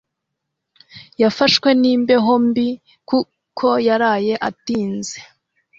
Yafashwe 1.21 1.69
n'imbeho 1.81 2.33
mbi 2.47 2.67
kuko 3.09 3.67
yaraye 3.87 4.33
atinze 4.49 5.17